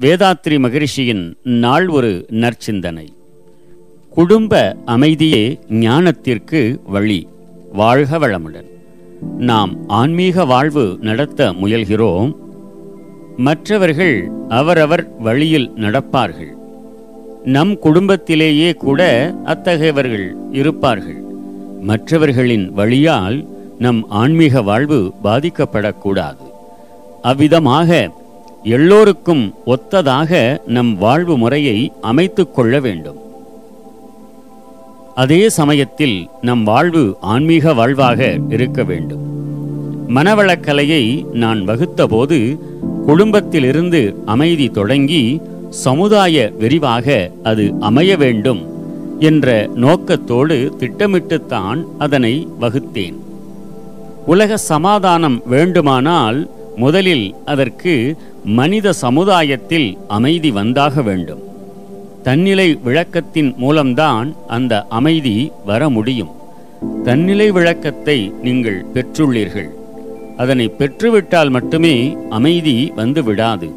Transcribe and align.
வேதாத்ரி 0.00 0.58
மகரிஷியின் 0.58 1.34
நாள் 1.42 1.88
ஒரு 1.88 2.26
நற்சிந்தனை. 2.30 3.08
குடும்ப 4.10 4.76
அமைதியே 4.84 5.58
ஞானத்திற்கு 5.70 6.80
வழி 6.86 7.28
வாழ்க 7.72 8.18
வளமுடன். 8.18 8.64
நாம் 9.38 9.76
ஆன்மீக 9.86 10.44
வாழ்வு 10.44 10.98
நடத்த 11.00 11.52
முயல்கிறோம். 11.52 12.34
மற்றவர்கள் 13.36 14.30
அவரவர் 14.48 15.18
வழியில் 15.18 15.70
நடப்பார்கள். 15.76 16.52
நம் 17.44 17.78
குடும்பத்திலேயே 17.78 18.72
கூட 18.72 19.34
அத்தகையவர்கள் 19.44 20.32
இருப்பார்கள். 20.52 21.22
மற்றவர்களின் 21.80 22.72
வழியால் 22.72 23.48
நம் 23.78 24.08
ஆன்மீக 24.08 24.62
வாழ்வு 24.62 25.12
பாதிக்கப்படக்கூடாது. 25.24 26.36
அவ்விதமாக 27.22 28.18
எல்லோருக்கும் 28.62 29.54
ஒத்ததாக 29.66 30.58
நம் 30.66 30.98
வாழ்வு 30.98 31.38
முறையை 31.38 31.92
அமைத்துக் 32.00 32.54
கொள்ள 32.54 32.80
வேண்டும். 32.80 33.16
அதே 35.14 35.48
சமயத்தில் 35.48 36.28
நம் 36.40 36.64
வாழ்வு 36.64 37.16
ஆன்மீக 37.20 37.74
வாழ்வாக 37.74 38.38
இருக்க 38.48 38.82
வேண்டும். 38.82 39.20
மனவளக்கலையை 40.08 41.32
நான் 41.32 41.68
வகுத்தபோது 41.68 42.58
குடும்பத்திலிருந்து 43.06 44.22
அமைதி 44.26 44.68
தொடங்கி 44.68 45.40
சமுதாய 45.70 46.52
விரிவாக 46.58 47.30
அது 47.42 47.74
அமைய 47.80 48.16
வேண்டும் 48.16 48.68
என்ற 49.18 49.70
நோக்கத்தோடு 49.74 50.76
திட்டமிட்டுத்தான் 50.78 51.84
அதனை 51.98 52.48
வகுத்தேன். 52.60 53.14
உலக 54.26 54.56
சமாதானம் 54.56 55.42
வேண்டுமானால் 55.46 56.50
முதலில் 56.80 57.34
அதற்கு 57.44 58.16
மனித 58.44 58.92
சமுதாயத்தில் 58.92 59.98
அமைதி 60.08 60.50
வந்தாக 60.50 61.02
வேண்டும். 61.02 61.42
தன்னிலை 62.22 62.78
விளக்கத்தின் 62.84 63.56
மூலம்தான் 63.56 64.34
அந்த 64.46 64.86
அமைதி 64.88 65.52
வர 65.66 65.88
முடியும். 65.88 66.30
தன்னிலை 67.04 67.50
விளக்கத்தை 67.50 68.32
நீங்கள் 68.42 68.84
பெற்றுள்ளீர்கள். 68.94 69.70
அதனை 70.36 70.72
பெற்றுவிட்டால் 70.78 71.50
மட்டுமே 71.50 72.16
அமைதி 72.30 72.92
வந்து 72.96 73.24
விடாது. 73.24 73.68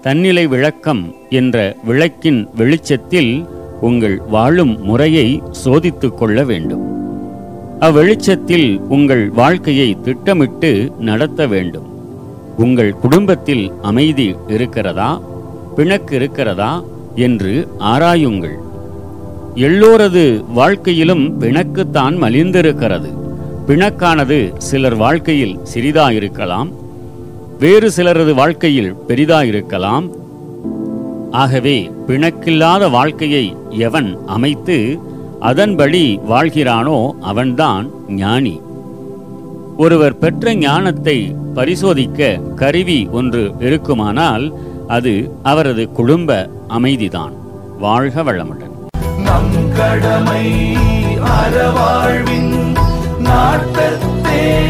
தன்னிலை 0.00 0.46
விளக்கம் 0.46 1.14
என்ற 1.30 1.76
விளக்கின் 1.84 2.48
வெளிச்சத்தில் 2.56 3.44
உங்கள் 3.80 4.16
வாழும் 4.28 4.74
முறையை 4.84 5.42
சோதித்துக் 5.50 6.18
கொள்ள 6.18 6.44
வேண்டும். 6.44 6.84
அவ்வெளிச்சத்தில் 7.80 8.68
உங்கள் 8.88 9.30
வாழ்க்கையை 9.30 9.96
திட்டமிட்டு 10.02 10.92
நடத்த 10.98 11.46
வேண்டும். 11.46 11.90
உங்கள் 12.56 12.94
குடும்பத்தில் 12.94 13.72
அமைதி 13.82 14.36
இருக்கிறதா? 14.48 15.20
பிணக்கு 15.76 16.16
இருக்கிறதா? 16.16 16.82
என்று 17.14 17.68
ஆராயுங்கள். 17.78 18.54
எல்லோரது 19.54 20.44
வாழ்க்கையிலும் 20.52 21.40
பிணக்குத்தான் 21.40 22.16
மலிந்திருக்கிறது. 22.18 23.08
பிணக்கானது 23.66 24.52
சிலர் 24.58 24.94
வாழ்க்கையில் 24.94 25.58
சிறிதாயிருக்கலாம். 25.74 26.72
வேறு 27.58 27.90
சிலரது 27.96 28.34
வாழ்க்கையில் 28.34 28.94
பெரிதாயிருக்கலாம். 29.08 30.10
ஆகவே 31.30 31.90
பிணக்கில்லாத 32.06 32.90
வாழ்க்கையை 32.90 33.56
எவன் 33.70 34.18
அமைத்து 34.26 34.98
அதன்படி 35.40 36.20
வாழ்கிறானோ 36.28 37.10
அவன்தான் 37.20 37.90
ஞானி. 38.08 38.60
ஒருவர் 39.76 40.18
பெற்ற 40.18 40.54
ஞானத்தை 40.54 41.36
பரிசோதிக்க 41.54 42.40
கருவி 42.54 43.08
ஒன்று 43.12 43.52
இருக்குமானால் 43.58 44.52
அது 44.88 45.30
அவரது 45.42 45.90
குடும்ப 45.90 46.50
அமைதிதான். 46.68 47.32
வாழ்க 47.78 48.22
வளமுடன். 48.22 48.70
நம் 49.18 49.72
கடமை 49.76 50.76
அறவாழ்வின் 51.16 52.76
நாட்டத்தே. 53.18 54.60